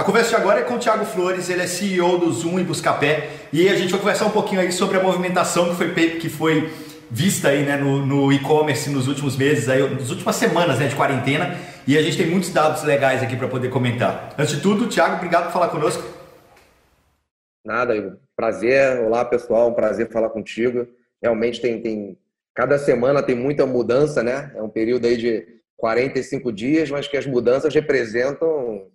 [0.00, 2.64] A conversa de agora é com o Thiago Flores, ele é CEO do Zoom e
[2.64, 6.28] Buscapé, e a gente vai conversar um pouquinho aí sobre a movimentação que foi, que
[6.30, 6.72] foi
[7.10, 10.96] vista aí né, no, no e-commerce nos últimos meses, aí, nas últimas semanas né, de
[10.96, 11.54] quarentena,
[11.86, 14.34] e a gente tem muitos dados legais aqui para poder comentar.
[14.38, 16.02] Antes de tudo, Thiago, obrigado por falar conosco.
[17.62, 18.18] Nada.
[18.34, 19.00] Prazer.
[19.00, 19.68] Olá, pessoal.
[19.68, 20.88] Um prazer falar contigo.
[21.22, 22.18] Realmente tem, tem.
[22.54, 24.50] Cada semana tem muita mudança, né?
[24.56, 25.46] É um período aí de
[25.76, 28.88] 45 dias, mas que as mudanças representam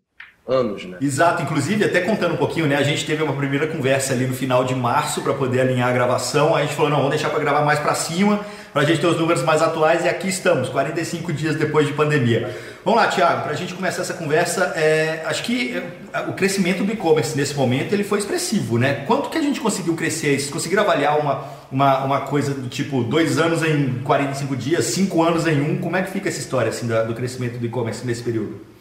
[0.48, 0.98] anos, né?
[1.02, 2.76] Exato, inclusive, até contando um pouquinho, né?
[2.76, 5.92] A gente teve uma primeira conversa ali no final de março para poder alinhar a
[5.92, 6.56] gravação.
[6.56, 9.02] Aí a gente falou, não, vamos deixar para gravar mais para cima, para a gente
[9.02, 10.06] ter os números mais atuais.
[10.06, 12.56] E aqui estamos, 45 dias depois de pandemia.
[12.84, 15.82] Vamos lá, Thiago, para a gente começar essa conversa, é, acho que
[16.14, 19.04] é, o crescimento do e-commerce nesse momento ele foi expressivo, né?
[19.08, 20.40] Quanto que a gente conseguiu crescer?
[20.40, 25.24] Vocês conseguiram avaliar uma, uma, uma coisa do tipo dois anos em 45 dias, cinco
[25.24, 25.80] anos em um?
[25.80, 28.75] Como é que fica essa história assim, do, do crescimento do e-commerce nesse período?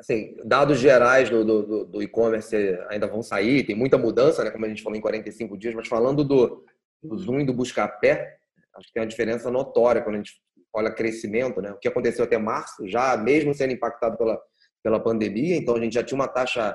[0.00, 2.56] Assim, dados gerais do, do, do e-commerce
[2.88, 5.86] ainda vão sair, tem muita mudança, né, como a gente falou em 45 dias, mas
[5.86, 6.64] falando do,
[7.02, 8.38] do Zoom e do Buscapé,
[8.74, 10.40] acho que tem uma diferença notória quando a gente
[10.72, 11.72] olha crescimento, né?
[11.72, 14.40] O que aconteceu até março, já mesmo sendo impactado pela,
[14.82, 16.74] pela pandemia, então a gente já tinha uma taxa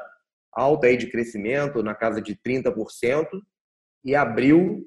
[0.52, 3.28] alta aí de crescimento, na casa de 30%,
[4.04, 4.86] e abril,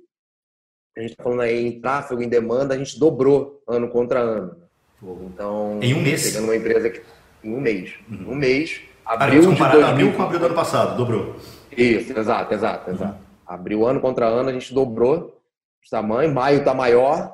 [0.97, 4.63] a gente está falando aí em tráfego, em demanda, a gente dobrou ano contra ano.
[5.03, 6.25] Então, em um mês.
[6.25, 7.03] Pegando uma empresa que
[7.43, 7.95] em um mês.
[8.11, 8.33] Uhum.
[8.33, 8.81] Um mês.
[9.05, 9.87] Abril de 2000...
[9.87, 11.37] abril com abril do ano passado, dobrou.
[11.77, 13.15] Isso, exato, exato, exato.
[13.15, 13.29] Uhum.
[13.47, 16.33] Abril ano contra ano a gente dobrou o tamanho.
[16.33, 17.33] Maio está maior.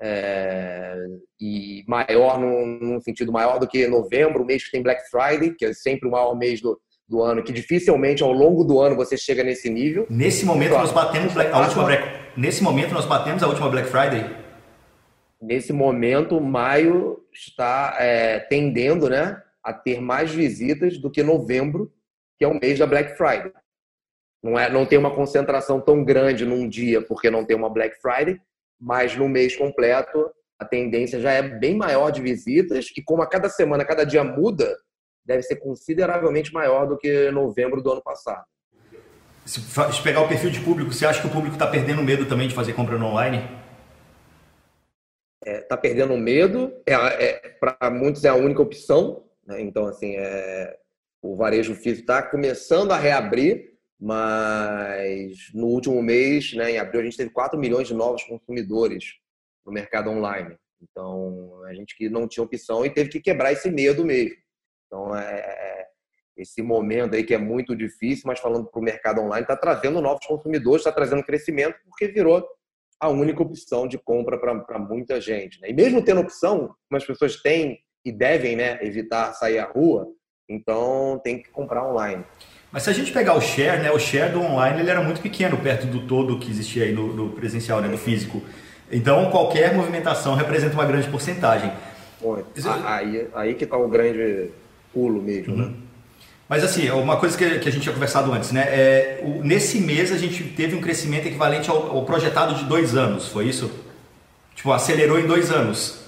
[0.00, 0.96] É...
[1.40, 5.54] e maior num, num, sentido maior do que novembro, o mês que tem Black Friday,
[5.54, 8.96] que é sempre o maior mês do, do ano, que dificilmente ao longo do ano
[8.96, 10.06] você chega nesse nível.
[10.10, 13.88] Nesse momento nós batemos Black, a última Black, nesse momento nós batemos a última Black
[13.88, 14.44] Friday.
[15.40, 21.92] Nesse momento, maio está é, tendendo, né, a ter mais visitas do que novembro,
[22.38, 23.52] que é o mês da Black Friday.
[24.42, 27.96] Não, é, não tem uma concentração tão grande num dia porque não tem uma Black
[28.00, 28.40] Friday,
[28.80, 33.26] mas no mês completo a tendência já é bem maior de visitas e como a
[33.26, 34.76] cada semana, cada dia muda,
[35.24, 38.44] deve ser consideravelmente maior do que novembro do ano passado.
[39.46, 42.48] Se pegar o perfil de público, você acha que o público está perdendo medo também
[42.48, 43.42] de fazer compra no online?
[45.44, 49.60] Está é, tá perdendo medo, é, é para muitos é a única opção, né?
[49.60, 50.76] Então, assim, é,
[51.20, 57.04] o varejo físico está começando a reabrir, mas no último mês, né, em abril, a
[57.04, 59.14] gente teve 4 milhões de novos consumidores
[59.64, 60.56] no mercado online.
[60.82, 64.36] Então, a gente que não tinha opção e teve que quebrar esse medo mesmo.
[64.86, 65.86] Então, é, é
[66.36, 70.00] esse momento aí que é muito difícil, mas falando para o mercado online, está trazendo
[70.00, 72.46] novos consumidores, está trazendo crescimento, porque virou
[73.00, 75.60] a única opção de compra para muita gente.
[75.60, 75.70] Né?
[75.70, 80.06] E mesmo tendo opção, as pessoas têm e devem né, evitar sair à rua,
[80.48, 82.24] então tem que comprar online.
[82.70, 85.20] Mas se a gente pegar o share, né, o share do online ele era muito
[85.20, 88.42] pequeno perto do todo que existia aí no, no presencial, né, no físico.
[88.90, 91.72] Então qualquer movimentação representa uma grande porcentagem.
[92.20, 92.42] Bom,
[92.84, 94.50] aí, aí que está o grande
[94.92, 95.64] pulo mesmo, né?
[95.64, 95.70] uhum.
[95.70, 95.76] né?
[96.48, 98.62] Mas assim, uma coisa que, que a gente tinha conversado antes, né?
[98.68, 102.94] É, o, nesse mês a gente teve um crescimento equivalente ao, ao projetado de dois
[102.94, 103.70] anos, foi isso?
[104.54, 106.04] Tipo, acelerou em dois anos.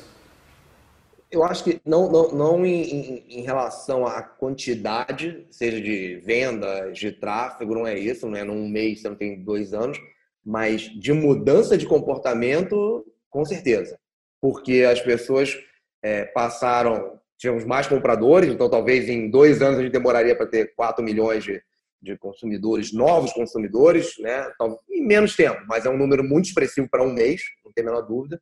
[1.30, 6.96] Eu acho que não, não, não em, em, em, relação à quantidade, seja de vendas,
[6.96, 9.98] de tráfego, não é isso, não é num mês, você não tem dois anos,
[10.44, 13.98] mas de mudança de comportamento, com certeza.
[14.40, 15.58] Porque as pessoas
[16.00, 20.74] é, passaram, tivemos mais compradores, então talvez em dois anos a gente demoraria para ter
[20.74, 21.62] 4 milhões de,
[22.00, 24.50] de consumidores, novos consumidores, né?
[24.90, 27.86] Em menos tempo, mas é um número muito expressivo para um mês, não tem a
[27.86, 28.40] menor dúvida.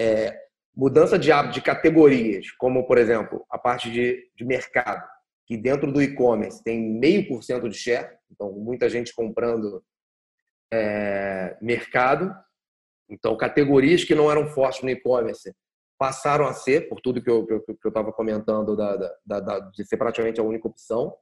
[0.00, 0.36] É,
[0.74, 5.06] mudança de hábito de categorias, como, por exemplo, a parte de, de mercado,
[5.46, 9.82] que dentro do e-commerce tem meio por cento de share, então muita gente comprando
[10.72, 12.34] é, mercado.
[13.08, 15.54] Então, categorias que não eram fortes no e-commerce
[15.98, 20.40] passaram a ser, por tudo que eu estava comentando, da, da, da, de ser praticamente
[20.40, 21.14] a única opção.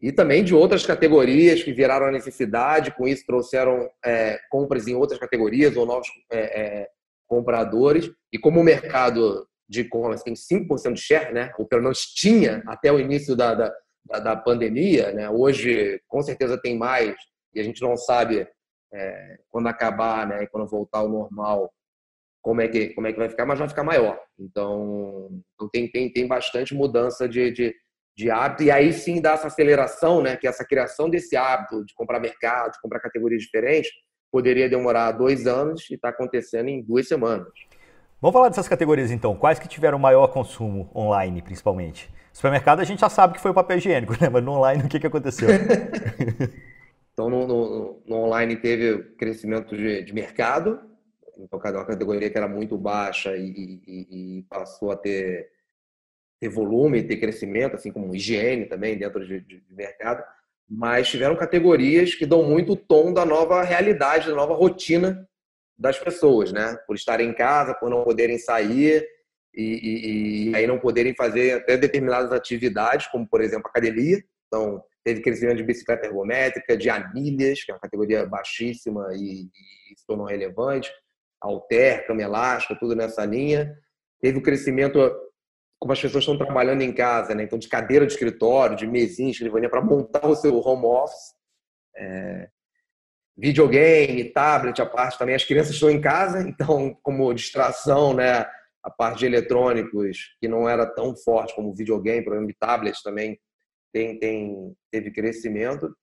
[0.00, 4.94] E também de outras categorias que viraram a necessidade, com isso trouxeram é, compras em
[4.96, 6.88] outras categorias ou novos é, é
[7.28, 8.10] compradores.
[8.32, 11.52] E como o mercado de e-commerce tem 5% de share, né?
[11.56, 13.72] ou pelo menos tinha até o início da, da,
[14.18, 15.30] da, pandemia, né?
[15.30, 17.14] hoje com certeza tem mais,
[17.54, 18.46] e a gente não sabe
[18.92, 20.46] é, quando acabar, né?
[20.46, 21.72] quando voltar ao normal,
[22.42, 24.18] como é que, como é que vai ficar, mas vai ficar maior.
[24.38, 27.74] Então, então tem, tem, tem bastante mudança de, de,
[28.16, 30.36] de hábito, e aí sim dá essa aceleração, né?
[30.36, 33.90] que essa criação desse hábito de comprar mercado, de comprar categorias diferentes,
[34.30, 37.48] poderia demorar dois anos e está acontecendo em duas semanas.
[38.20, 39.34] Vamos falar dessas categorias então.
[39.34, 42.08] Quais que tiveram maior consumo online, principalmente?
[42.32, 44.28] Supermercado a gente já sabe que foi o papel higiênico, né?
[44.28, 45.48] Mas no online o que, que aconteceu?
[47.12, 50.80] então no, no, no, online teve crescimento de, de mercado,
[51.38, 55.48] então uma categoria que era muito baixa e, e, e passou a ter,
[56.40, 60.22] ter volume, ter crescimento, assim como higiene também dentro de, de, de mercado.
[60.68, 65.28] Mas tiveram categorias que dão muito o tom da nova realidade, da nova rotina
[65.78, 66.76] das pessoas, né?
[66.86, 69.06] Por estarem em casa, por não poderem sair
[69.54, 74.22] e, e, e, aí não poderem fazer até determinadas atividades, como por exemplo academia.
[74.46, 79.98] Então, teve crescimento de bicicleta ergométrica, de anilhas, que é uma categoria baixíssima e, e
[79.98, 80.90] se tornou relevante,
[81.42, 83.76] alter, cama elástica, tudo nessa linha.
[84.20, 84.98] Teve o crescimento,
[85.78, 87.42] como as pessoas estão trabalhando em casa, né?
[87.42, 91.34] então de cadeira de escritório, de mesinha, escrivania, para montar o seu home office.
[91.96, 92.48] É...
[93.36, 95.34] Videogame, tablet, a parte também.
[95.34, 98.46] As crianças estão em casa, então, como distração, né?
[98.82, 103.38] a parte de eletrônicos, que não era tão forte como videogame, problema de tablets também
[103.92, 105.94] tem, tem, teve crescimento.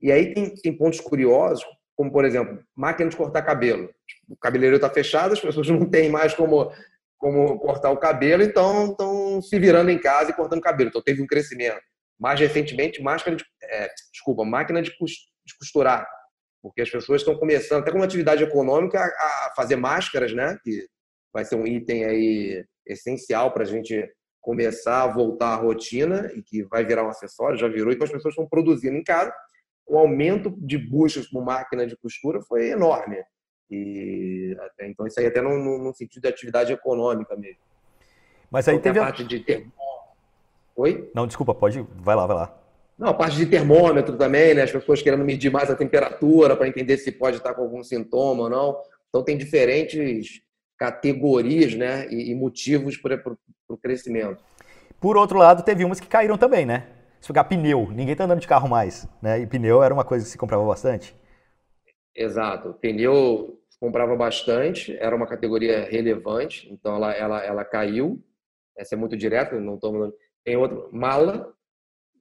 [0.00, 1.64] E aí tem, tem pontos curiosos,
[1.96, 3.90] como, por exemplo, máquina de cortar cabelo.
[4.28, 6.72] O cabeleireiro está fechado, as pessoas não têm mais como,
[7.18, 10.88] como cortar o cabelo, então estão se virando em casa e cortando cabelo.
[10.88, 11.80] Então teve um crescimento.
[12.18, 14.92] Mais recentemente, máquina de, é, desculpa, máquina de
[15.58, 16.06] costurar,
[16.62, 20.56] porque as pessoas estão começando, até como atividade econômica, a fazer máscaras, né?
[20.62, 20.86] Que
[21.32, 24.08] vai ser um item aí essencial para a gente
[24.40, 28.10] começar a voltar à rotina e que vai virar um acessório, já virou, então as
[28.10, 29.32] pessoas estão produzindo em casa.
[29.86, 33.16] O aumento de buscas por máquina de costura foi enorme.
[33.70, 37.60] E então isso aí até no, no sentido de atividade econômica mesmo.
[38.50, 39.72] Mas aí então, teve a parte de termômetro.
[40.76, 41.10] Oi?
[41.14, 42.58] Não, desculpa, pode, vai lá, vai lá.
[42.98, 44.62] Não, a parte de termômetro também, né?
[44.62, 48.44] As pessoas querendo medir mais a temperatura para entender se pode estar com algum sintoma
[48.44, 48.78] ou não.
[49.08, 50.42] Então tem diferentes
[50.78, 53.22] categorias né, e, motivos para
[53.68, 54.42] o crescimento.
[55.00, 56.88] Por outro lado, teve umas que caíram também, né?
[57.22, 59.38] Se pegar pneu, ninguém está andando de carro mais, né?
[59.38, 61.16] E pneu era uma coisa que se comprava bastante.
[62.12, 62.74] Exato.
[62.74, 68.20] Pneu comprava bastante, era uma categoria relevante, então ela, ela, ela caiu.
[68.76, 70.12] Essa é muito direta, não estou
[70.44, 71.54] Tem outro, mala.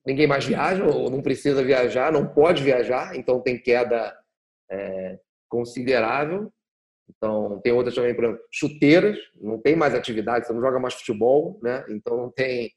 [0.06, 4.15] Ninguém mais viaja ou não precisa viajar, não pode viajar, então tem queda
[4.69, 5.19] é,
[5.50, 6.53] considerável.
[7.09, 10.94] Então, tem outras também, por exemplo, chuteiras, não tem mais atividade, você não joga mais
[10.94, 11.83] futebol, né?
[11.89, 12.71] Então, não tem.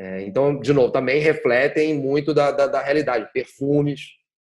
[0.00, 3.30] É, então, de novo, também refletem muito da, da, da, realidade.
[3.34, 4.00] Perfumes,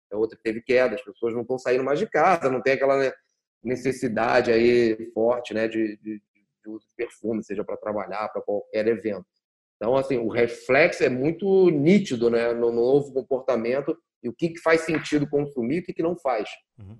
[0.10, 2.74] é outra que teve queda, as pessoas não estão saindo mais de casa, não tem
[2.76, 3.14] aquela
[3.62, 6.22] necessidade aí forte né, de, de,
[6.64, 9.26] de uso de perfume, seja para trabalhar, para qualquer evento.
[9.76, 14.62] Então, assim, o reflexo é muito nítido né, no novo comportamento e o que, que
[14.62, 16.48] faz sentido consumir e o que, que não faz.
[16.80, 16.98] Uhum.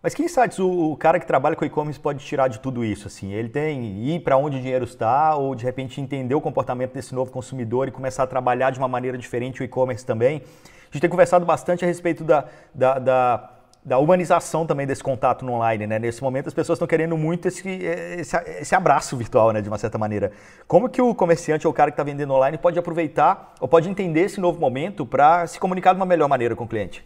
[0.00, 3.08] Mas que insights o, cara que trabalha com e-commerce pode tirar de tudo isso?
[3.08, 6.92] Assim, ele tem ir para onde o dinheiro está ou de repente entender o comportamento
[6.92, 10.36] desse novo consumidor e começar a trabalhar de uma maneira diferente o e-commerce também.
[10.36, 13.50] A gente tem conversado bastante a respeito da, da, da,
[13.84, 15.84] da humanização também desse contato no online.
[15.88, 15.98] Né?
[15.98, 19.60] Nesse momento as pessoas estão querendo muito esse, esse, esse, abraço virtual, né?
[19.60, 20.30] de uma certa maneira.
[20.68, 23.90] Como que o comerciante ou o cara que está vendendo online pode aproveitar ou pode
[23.90, 27.04] entender esse novo momento para se comunicar de uma melhor maneira com o cliente?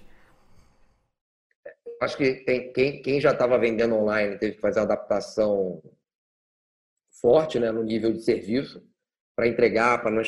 [2.03, 5.81] Acho que tem, quem, quem já estava vendendo online teve que fazer adaptação
[7.21, 8.83] forte né, no nível de serviço
[9.37, 10.23] para entregar, para não,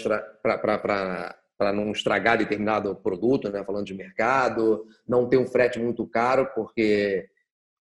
[1.59, 6.49] para não estragar determinado produto, né, falando de mercado, não ter um frete muito caro,
[6.55, 7.29] porque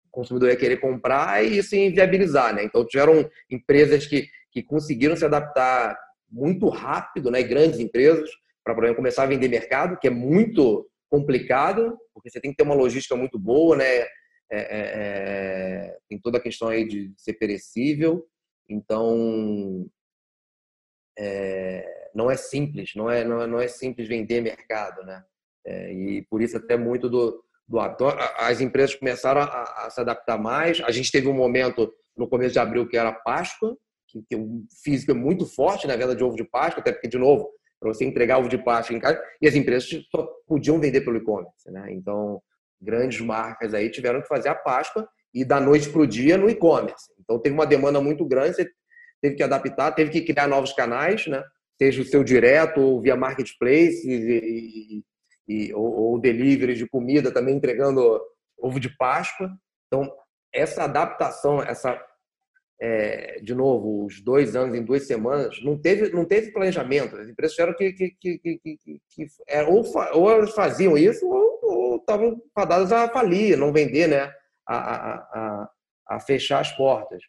[0.07, 2.55] o consumidor ia querer comprar e isso inviabilizar.
[2.55, 2.65] Né?
[2.65, 5.99] Então, tiveram empresas que, que conseguiram se adaptar
[6.31, 8.31] muito rápido, né, grandes empresas,
[8.65, 12.75] para começar a vender mercado, que é muito complicado, porque você tem que ter uma
[12.75, 13.85] logística muito boa, né?
[13.85, 14.09] É,
[14.51, 18.27] é, é, tem toda a questão aí de ser perecível,
[18.69, 19.87] então
[21.19, 25.23] é, não é simples, não é, não é, não é simples vender mercado, né?
[25.67, 30.01] É, e por isso até muito do, do então, as empresas começaram a, a, se
[30.01, 30.81] adaptar mais.
[30.81, 33.77] A gente teve um momento no começo de abril que era Páscoa,
[34.09, 37.09] que, que o físico é muito forte na venda de ovo de Páscoa, até porque
[37.09, 37.51] de novo
[37.83, 41.17] para você entregar ovo de plástico em casa, e as empresas só podiam vender pelo
[41.17, 41.71] e-commerce.
[41.71, 41.89] Né?
[41.91, 42.41] Então,
[42.81, 46.49] grandes marcas aí tiveram que fazer a Páscoa e da noite para o dia no
[46.49, 47.13] e-commerce.
[47.21, 48.71] Então, teve uma demanda muito grande, você
[49.21, 51.43] teve que adaptar, teve que criar novos canais, né?
[51.77, 55.03] seja o seu direto ou via marketplace e,
[55.49, 58.21] e, e ou, ou delivery de comida também entregando
[58.57, 59.51] ovo de Páscoa.
[59.87, 60.09] Então,
[60.53, 62.01] essa adaptação, essa
[62.85, 67.15] é, de novo, os dois anos em duas semanas, não teve, não teve planejamento.
[67.15, 69.85] As empresas tiveram que, que, que, que, que é, ou,
[70.15, 74.33] ou elas faziam isso ou estavam fadadas a falir, não vender, né?
[74.67, 75.71] A, a, a,
[76.09, 77.23] a, fechar as portas.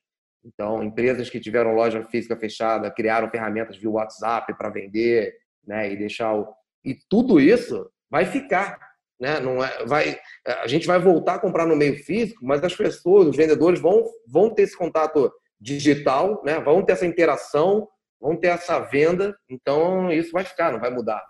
[0.44, 5.94] Então, empresas que tiveram loja física fechada criaram ferramentas via WhatsApp para vender né?
[5.94, 6.52] E deixar o...
[6.84, 8.80] e tudo isso vai ficar,
[9.20, 9.40] né?
[9.40, 13.28] Não é, vai, a gente vai voltar a comprar no meio físico, mas as pessoas,
[13.28, 15.32] os vendedores vão vão ter esse contato
[15.64, 16.60] digital, né?
[16.60, 17.88] Vão ter essa interação,
[18.20, 21.24] vão ter essa venda, então isso vai ficar, não vai mudar.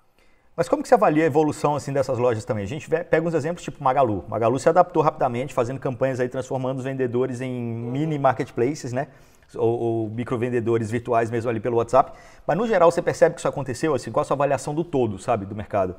[0.55, 2.63] Mas como que você avalia a evolução assim dessas lojas também?
[2.63, 4.23] A gente pega uns exemplos tipo Magalu.
[4.27, 9.07] Magalu se adaptou rapidamente, fazendo campanhas aí transformando os vendedores em mini marketplaces, né?
[9.55, 12.11] Ou, ou microvendedores virtuais mesmo ali pelo WhatsApp.
[12.45, 14.11] Mas no geral você percebe que isso aconteceu assim?
[14.11, 15.95] Qual a sua avaliação do todo, sabe, do mercado?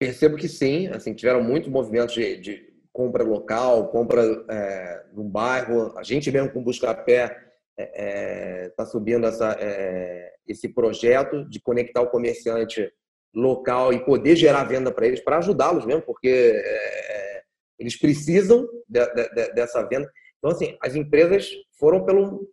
[0.00, 2.69] Percebo que sim, assim tiveram muitos movimentos de, de
[3.00, 5.96] compra local, compra é, no bairro.
[5.96, 7.34] A gente mesmo com Buscapé está
[7.78, 12.92] é, é tá subindo essa, é, esse projeto de conectar o comerciante
[13.34, 17.42] local e poder gerar venda para eles, para ajudá-los mesmo, porque é,
[17.78, 20.10] eles precisam de, de, dessa venda.
[20.36, 22.46] Então, assim, as empresas foram pelo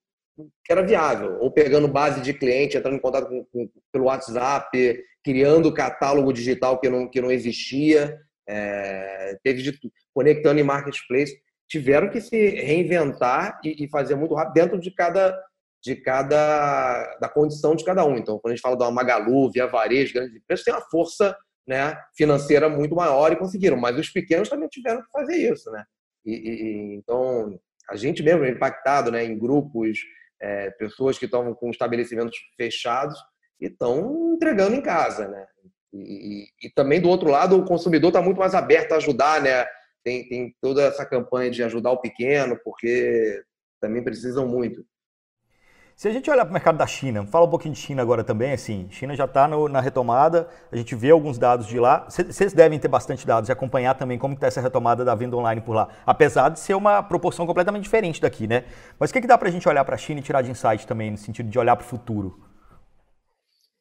[0.64, 5.04] que era viável, ou pegando base de cliente, entrando em contato com, com, pelo WhatsApp,
[5.26, 9.80] criando catálogo digital que não, que não existia, é, teve de,
[10.14, 11.36] conectando em marketplace
[11.68, 15.38] tiveram que se reinventar e, e fazer muito rápido dentro de cada
[15.84, 18.18] de cada da condição de cada um.
[18.18, 21.38] Então, quando a gente fala da Magalu, Via Varejo, grandes empresas têm uma força
[21.68, 25.84] né, financeira muito maior e conseguiram, mas os pequenos também tiveram que fazer isso, né?
[26.26, 30.00] E, e então a gente mesmo é impactado, né, em grupos,
[30.42, 33.18] é, pessoas que estão com estabelecimentos fechados
[33.60, 35.46] e estão entregando em casa, né?
[35.94, 39.66] E, e, também do outro lado o consumidor está muito mais aberto a ajudar, né?
[40.08, 43.44] tem, tem toda essa campanha de ajudar o pequeno, porque
[43.82, 44.86] também precisam muito.
[45.98, 48.24] Se a gente olhar para o mercado da China, fala um pouquinho de China agora
[48.24, 52.54] também, assim, China já está na retomada, a gente vê alguns dados de lá, vocês
[52.54, 55.74] devem ter bastante dados e acompanhar também como está essa retomada da venda online por
[55.74, 58.64] lá, apesar de ser uma proporção completamente diferente daqui, né?
[59.00, 60.52] Mas o que, que dá para a gente olhar para a China e tirar de
[60.52, 62.47] insight também, no sentido de olhar para o futuro?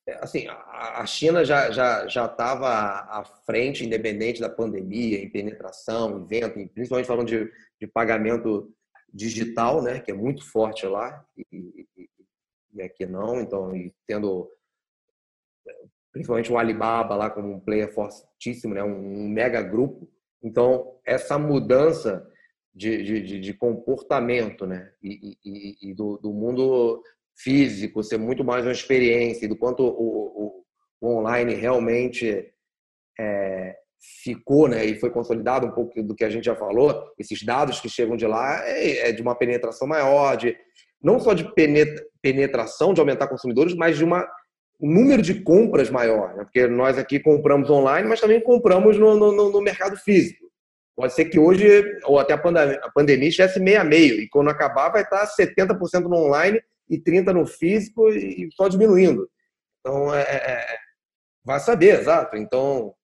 [0.06, 6.20] É, assim, a China já já já estava à frente, independente da pandemia, em penetração,
[6.20, 8.72] em venda, principalmente falando de, de pagamento
[9.12, 12.08] digital, né, que é muito forte lá e, e,
[12.74, 13.40] e aqui não.
[13.40, 13.72] Então,
[14.06, 14.48] tendo
[16.12, 20.08] principalmente o Alibaba lá como um player fortíssimo, né, um mega grupo.
[20.42, 22.26] Então, essa mudança
[22.74, 25.36] de, de, de comportamento, né, e,
[25.82, 27.02] e do, do mundo
[27.36, 30.64] físico, ser muito mais uma experiência, do quanto o, o,
[31.00, 32.50] o online realmente
[33.18, 33.76] é,
[34.22, 37.80] ficou, né, e foi consolidado um pouco do que a gente já falou, esses dados
[37.80, 40.56] que chegam de lá é, é de uma penetração maior, de
[41.02, 41.46] não só de
[42.22, 44.26] penetração, de aumentar consumidores, mas de uma
[44.78, 46.44] um número de compras maior, né?
[46.44, 50.44] porque nós aqui compramos online, mas também compramos no, no, no mercado físico.
[50.94, 54.28] Pode ser que hoje, ou até a pandemia, a pandemia estivesse meio a meio, e
[54.28, 59.28] quando acabar vai estar 70% no online e 30 no físico e só diminuindo.
[59.80, 60.78] Então, é, é, é,
[61.44, 62.36] vai saber, exato.
[62.36, 62.94] Então,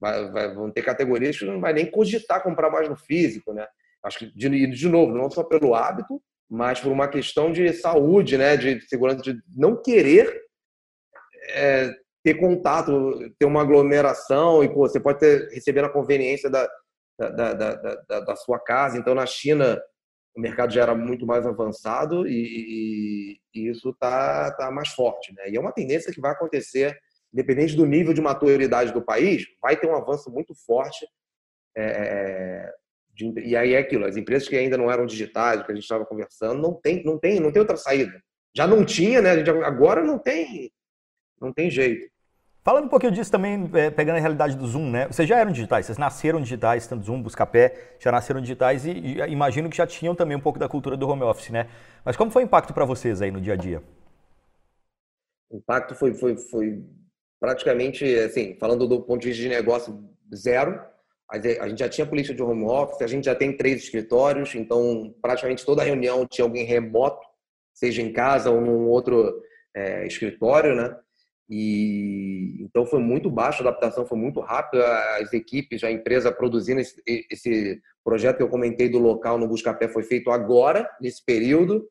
[0.00, 3.66] vai, vai, vão ter categorias que não vai nem cogitar comprar mais no físico, né?
[4.02, 6.20] Acho que, de, de novo, não só pelo hábito,
[6.50, 8.56] mas por uma questão de saúde, né?
[8.56, 10.42] De segurança, de não querer
[11.50, 16.68] é, ter contato, ter uma aglomeração e pô, você pode ter, receber a conveniência da,
[17.18, 18.98] da, da, da, da sua casa.
[18.98, 19.80] Então, na China,
[20.34, 25.32] o mercado já era muito mais avançado e, e, isso está tá mais forte.
[25.34, 25.50] Né?
[25.50, 26.98] E é uma tendência que vai acontecer,
[27.32, 31.06] independente do nível de maturidade do país, vai ter um avanço muito forte.
[31.76, 32.72] É,
[33.14, 35.84] de, e aí é aquilo, as empresas que ainda não eram digitais, que a gente
[35.84, 38.22] estava conversando, não tem, não, tem, não tem outra saída.
[38.54, 39.32] Já não tinha, né?
[39.64, 40.70] agora não tem,
[41.40, 42.11] não tem jeito.
[42.64, 45.08] Falando um pouquinho disso também, é, pegando a realidade do Zoom, né?
[45.08, 49.18] Vocês já eram digitais, vocês nasceram digitais, tanto Zoom, Buscapé, já nasceram digitais e, e,
[49.32, 51.68] imagino que já tinham também um pouco da cultura do home office, né?
[52.04, 53.82] Mas como foi o impacto para vocês aí no dia a dia?
[55.50, 56.84] O impacto foi, foi, foi
[57.40, 60.00] praticamente, assim, falando do ponto de vista de negócio,
[60.32, 60.80] zero.
[61.28, 65.12] A gente já tinha política de home office, a gente já tem três escritórios, então
[65.20, 67.26] praticamente toda reunião tinha alguém remoto,
[67.74, 69.42] seja em casa ou num outro
[69.74, 70.96] é, escritório, né?
[71.54, 74.82] E então foi muito baixo, a adaptação foi muito rápida,
[75.20, 79.86] as equipes, a empresa produzindo esse, esse projeto que eu comentei do local no Buscapé
[79.86, 81.86] foi feito agora, nesse período.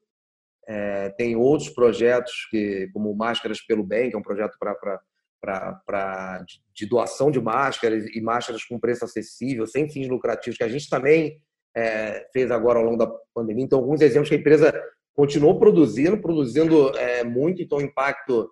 [0.67, 6.87] É, tem outros projetos que, como Máscaras pelo Bem, que é um projeto para de
[6.87, 11.39] doação de máscaras e máscaras com preço acessível, sem fins lucrativos, que a gente também
[11.77, 13.65] é, fez agora ao longo da pandemia.
[13.65, 14.73] Então, alguns exemplos que a empresa
[15.13, 18.49] continuou produzindo, produzindo é, muito, então o impacto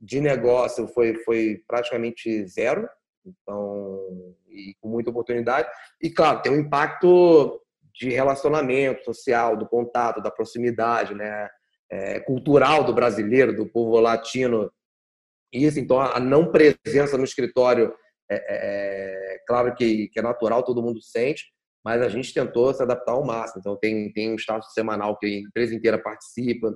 [0.00, 2.88] de negócio foi, foi praticamente zero,
[3.24, 5.68] então, e com muita oportunidade.
[6.00, 7.60] E, claro, tem um impacto
[7.94, 11.48] de relacionamento social, do contato, da proximidade, né?
[11.90, 14.70] É, cultural do brasileiro, do povo latino,
[15.52, 15.78] isso.
[15.78, 17.94] Então, a não presença no escritório
[18.30, 21.44] é, é, é claro que, que, é natural, todo mundo sente,
[21.84, 23.60] mas a gente tentou se adaptar ao máximo.
[23.60, 26.74] Então, tem, tem um status semanal que a empresa inteira participa.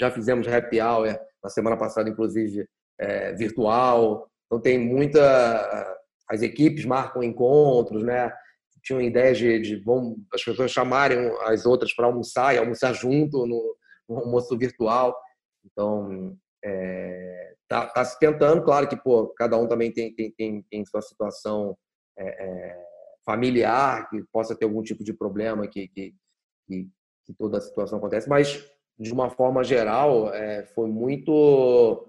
[0.00, 1.06] Já fizemos happy hour
[1.42, 2.66] na semana passada, inclusive,
[2.98, 4.26] é, virtual.
[4.46, 5.96] Então, tem muita.
[6.28, 8.32] As equipes marcam encontros, né?
[8.82, 13.46] Tinham ideias de, de bom, as pessoas chamarem as outras para almoçar e almoçar junto
[13.46, 13.76] no,
[14.08, 15.14] no almoço virtual.
[15.64, 20.62] Então, é, tá, tá, se tentando, claro que pô, cada um também tem, tem, tem,
[20.70, 21.76] tem sua situação
[22.18, 22.84] é, é,
[23.24, 26.14] familiar, que possa ter algum tipo de problema que, que,
[26.66, 26.88] que,
[27.26, 28.66] que, toda a situação acontece, mas
[29.00, 32.06] de uma forma geral é, foi muito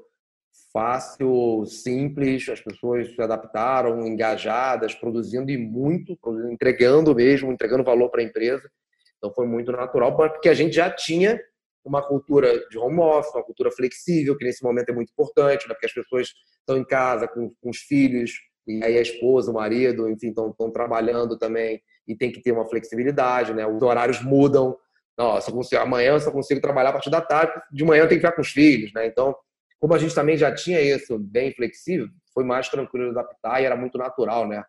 [0.73, 6.17] fácil, simples, as pessoas se adaptaram, engajadas, produzindo e muito,
[6.51, 8.69] entregando mesmo, entregando valor para a empresa.
[9.17, 11.41] Então foi muito natural, porque a gente já tinha
[11.83, 15.73] uma cultura de home office, uma cultura flexível, que nesse momento é muito importante, né?
[15.73, 16.27] porque as pessoas
[16.59, 18.31] estão em casa com, com os filhos,
[18.67, 22.51] e aí a esposa, o marido, enfim, estão, estão trabalhando também e tem que ter
[22.51, 23.65] uma flexibilidade, né?
[23.65, 24.77] Os horários mudam.
[25.21, 28.07] Não, eu consigo, amanhã eu só consigo trabalhar a partir da tarde, de manhã eu
[28.07, 29.05] tenho que ficar com os filhos, né?
[29.05, 29.35] Então,
[29.79, 33.75] como a gente também já tinha isso bem flexível, foi mais tranquilo adaptar e era
[33.75, 34.63] muito natural, né?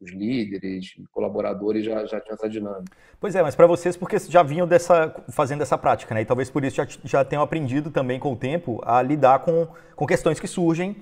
[0.00, 2.96] os líderes, colaboradores já, já tinham essa dinâmica.
[3.20, 6.22] Pois é, mas para vocês, porque já vinham dessa, fazendo essa prática, né?
[6.22, 9.66] E talvez por isso já, já tenham aprendido também com o tempo a lidar com,
[9.96, 10.96] com questões que surgem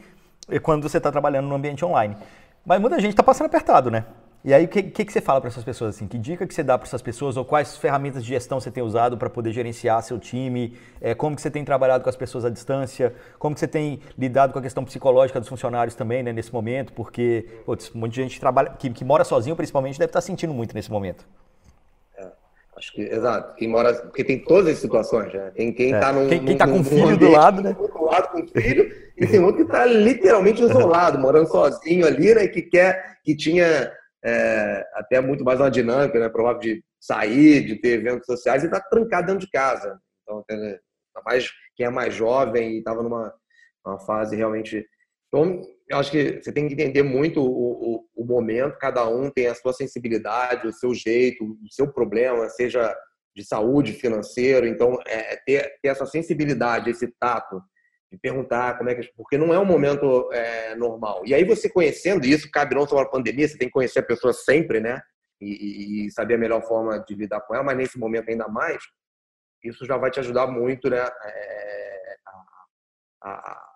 [0.62, 2.16] quando você está trabalhando no ambiente online.
[2.64, 4.06] Mas muita gente está passando apertado, né?
[4.46, 5.96] E aí, o que, que, que, você fala para essas pessoas?
[5.96, 6.06] Assim?
[6.06, 7.36] Que dica que você dá para essas pessoas?
[7.36, 10.78] Ou quais ferramentas de gestão você tem usado para poder gerenciar seu time?
[11.00, 13.12] É, como que você tem trabalhado com as pessoas à distância?
[13.40, 16.92] Como que você tem lidado com a questão psicológica dos funcionários também, né, nesse momento?
[16.92, 20.76] Porque, putz, muita gente trabalha, que, que mora sozinho, principalmente, deve estar tá sentindo muito
[20.76, 21.26] nesse momento.
[22.16, 22.28] É,
[22.76, 23.56] acho que, exato.
[23.56, 25.50] Quem mora, porque tem todas as situações, né?
[25.56, 26.12] Tem quem está é.
[26.12, 27.72] num, quem, quem tá com filho do lado, né?
[27.72, 32.46] Do lado com filho, e tem outro que está literalmente isolado, morando sozinho ali, né?
[32.46, 33.90] Que quer, que tinha
[34.26, 36.28] é, até muito mais uma dinâmica, né?
[36.28, 40.00] Provável de sair, de ter eventos sociais e estar tá trancado dentro de casa.
[40.22, 40.44] Então,
[41.24, 43.32] mais quem é mais jovem e estava numa
[43.84, 44.84] uma fase realmente.
[45.28, 49.30] Então, eu acho que você tem que entender muito o, o, o, momento, cada um
[49.30, 52.92] tem a sua sensibilidade, o seu jeito, o seu problema, seja
[53.34, 54.66] de saúde, financeiro.
[54.66, 57.62] Então, é, ter, ter essa sensibilidade, esse tato
[58.10, 59.10] de perguntar como é que.
[59.16, 61.22] Porque não é um momento é, normal.
[61.26, 64.04] E aí você conhecendo isso, cabe não só na pandemia, você tem que conhecer a
[64.04, 65.00] pessoa sempre, né?
[65.40, 68.82] E, e, saber a melhor forma de lidar com ela, mas nesse momento ainda mais,
[69.62, 70.98] isso já vai te ajudar muito, né?
[70.98, 72.16] É,
[73.22, 73.66] a, a,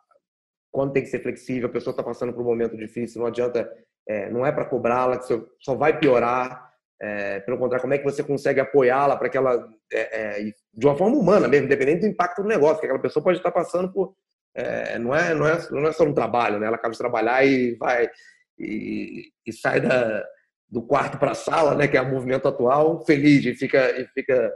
[0.70, 3.70] quando tem que ser flexível, a pessoa está passando por um momento difícil, não adianta,
[4.08, 5.26] é, não é para cobrá-la, que
[5.60, 6.70] só vai piorar.
[7.02, 10.86] É, pelo contrário, como é que você consegue apoiá-la para que ela, é, é, de
[10.86, 13.92] uma forma humana mesmo, independente do impacto do negócio, que aquela pessoa pode estar passando
[13.92, 14.14] por.
[14.54, 16.66] É, não, é, não, é, não é só um trabalho, né?
[16.66, 18.10] ela acaba de trabalhar e vai
[18.58, 20.24] e, e sai da,
[20.68, 21.86] do quarto para a sala, né?
[21.86, 24.52] que é o movimento atual, feliz e fica, e fica,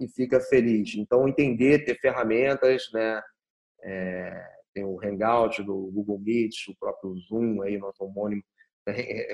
[0.00, 0.94] e fica feliz.
[0.96, 3.22] Então, entender, ter ferramentas, né?
[3.82, 8.42] É, tem o Hangout do Google Meet, o próprio Zoom, aí, nosso homônimo,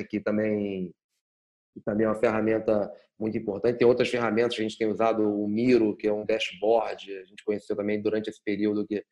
[0.09, 0.95] que também
[1.77, 3.79] que também é uma ferramenta muito importante.
[3.79, 7.45] Tem outras ferramentas a gente tem usado, o Miro, que é um dashboard, a gente
[7.45, 9.05] conheceu também durante esse período que,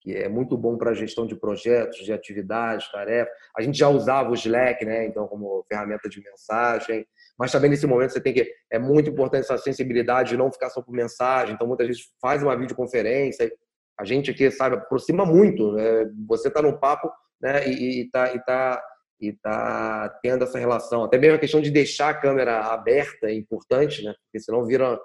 [0.00, 3.32] que é muito bom para a gestão de projetos, de atividades, tarefas.
[3.56, 5.06] A gente já usava o Slack, né?
[5.06, 7.06] Então, como ferramenta de mensagem.
[7.38, 10.68] Mas também nesse momento você tem que é muito importante essa sensibilidade de não ficar
[10.68, 11.54] só por mensagem.
[11.54, 13.50] Então, muitas vezes faz uma videoconferência.
[13.98, 15.72] A gente aqui, sabe, aproxima muito.
[15.72, 16.10] Né?
[16.28, 17.66] Você está no papo né?
[17.66, 18.82] e está e tá
[19.20, 21.04] e está tendo essa relação.
[21.04, 24.14] Até mesmo a questão de deixar a câmera aberta é importante, né?
[24.24, 24.98] Porque senão vira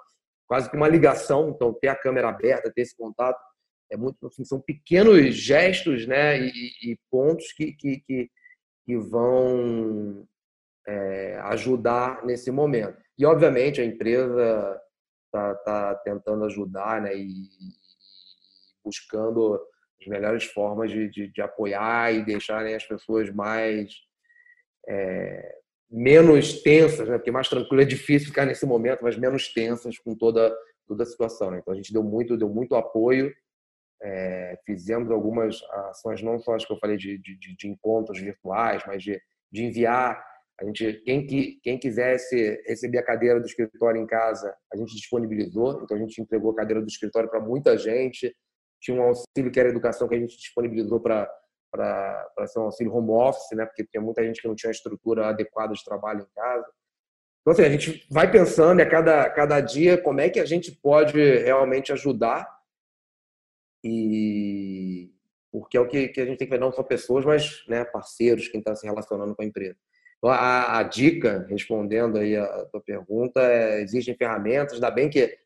[0.46, 1.50] quase que uma ligação.
[1.50, 3.38] Então, ter a câmera aberta, ter esse contato,
[3.90, 4.26] é muito.
[4.26, 6.40] Assim, são pequenos gestos, né?
[6.40, 6.50] E,
[6.82, 8.30] e pontos que, que, que,
[8.84, 10.26] que vão
[10.86, 12.98] é, ajudar nesse momento.
[13.18, 14.80] E, obviamente, a empresa
[15.26, 17.14] está tá tentando ajudar, né?
[17.14, 17.48] E,
[18.84, 19.60] buscando
[20.00, 23.92] as melhores formas de, de, de apoiar e deixarem as pessoas mais
[24.88, 25.56] é,
[25.90, 27.16] menos tensas, né?
[27.16, 30.54] porque mais tranquilo é difícil ficar nesse momento, mas menos tensas com toda
[30.86, 31.50] toda a situação.
[31.50, 31.58] Né?
[31.58, 33.32] Então a gente deu muito deu muito apoio,
[34.02, 38.82] é, fizemos algumas ações não só as que eu falei de, de, de encontros virtuais,
[38.86, 40.24] mas de, de enviar
[40.60, 44.94] a gente quem que quem quisesse receber a cadeira do escritório em casa a gente
[44.94, 48.34] disponibilizou, então a gente entregou a cadeira do escritório para muita gente.
[48.80, 51.30] Tinha um auxílio que era educação que a gente disponibilizou para
[51.70, 53.66] para ser um auxílio home office, né?
[53.66, 56.66] Porque tinha muita gente que não tinha estrutura adequada de trabalho em casa.
[57.40, 60.72] Então, assim, a gente vai pensando a cada, cada dia como é que a gente
[60.72, 62.48] pode realmente ajudar
[63.84, 65.12] e
[65.52, 67.84] porque é o que, que a gente tem que ver, não só pessoas, mas né,
[67.84, 69.78] parceiros, quem está se relacionando com a empresa.
[70.18, 75.38] Então, a, a, dica, respondendo aí a tua pergunta, é, existem ferramentas, ainda bem que,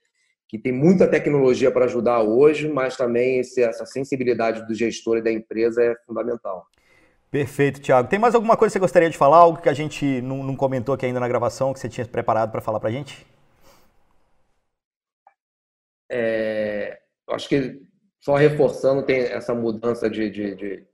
[0.50, 5.22] que tem muita tecnologia para ajudar hoje, mas também esse, essa sensibilidade do gestor e
[5.22, 6.66] da empresa é fundamental.
[7.30, 8.08] Perfeito, Thiago.
[8.08, 9.36] Tem mais alguma coisa que você gostaria de falar?
[9.36, 12.50] Algo que a gente não, não comentou aqui ainda na gravação, que você tinha preparado
[12.50, 13.24] para falar para a gente?
[16.10, 17.80] É, acho que
[18.18, 20.84] só reforçando, tem essa mudança de, de, de,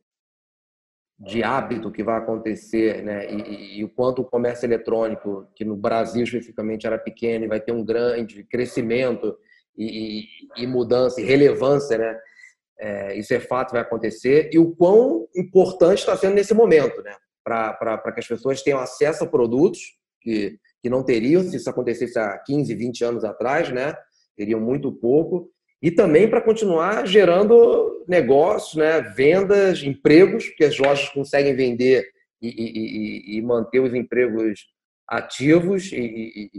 [1.19, 3.31] de hábito que vai acontecer, né?
[3.31, 7.61] E, e, e, o quanto o comércio eletrônico, que no Brasil especificamente era pequeno, vai
[7.61, 9.37] ter um grande crescimento
[9.77, 10.25] e,
[10.57, 12.19] e mudança e relevância, né?
[12.79, 14.51] É, isso é fato, vai acontecer.
[14.53, 17.15] E o quão importante está sendo nesse momento, né?
[17.43, 19.81] Para que as pessoas tenham acesso a produtos
[20.21, 23.95] que, que não teriam se isso acontecesse há 15, 20 anos atrás, né?
[24.37, 25.51] Teriam muito pouco.
[25.83, 29.01] E também para continuar gerando negócios, né?
[29.01, 32.09] vendas, empregos, porque as lojas conseguem vender
[32.41, 34.67] e, e, e, manter os empregos
[35.07, 35.93] ativos.
[35.93, 36.51] E,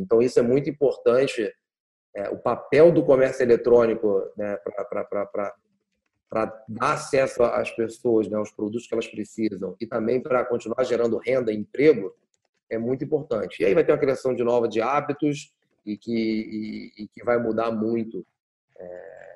[0.00, 1.50] então, isso é muito importante.
[2.14, 4.58] É, o papel do comércio eletrônico né,
[6.28, 10.84] para dar acesso às pessoas, né, aos produtos que elas precisam e também para continuar
[10.84, 12.14] gerando renda e emprego,
[12.70, 13.62] é muito importante.
[13.62, 15.52] E aí vai ter uma criação de nova de hábitos
[15.84, 18.26] e que, e que vai mudar muito
[18.78, 19.26] é,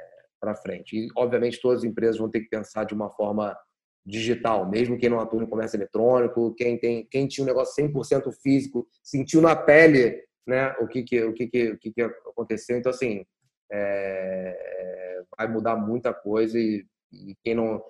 [0.40, 0.96] para frente.
[0.96, 3.56] E, obviamente, todas as empresas vão ter que pensar de uma forma
[4.04, 8.32] digital, mesmo quem não atua no comércio eletrônico, quem, tem, quem tinha um negócio 100%
[8.42, 12.78] físico, sentiu na pele né, o, que, que, o, que, que, o que, que aconteceu.
[12.78, 13.24] Então, assim,
[13.70, 17.82] é, vai mudar muita coisa e, e, quem não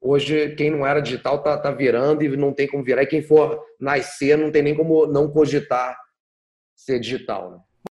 [0.00, 3.22] hoje quem não era digital tá, tá virando e não tem como virar e quem
[3.22, 5.98] for nascer não tem nem como não cogitar
[6.76, 7.58] ser digital né?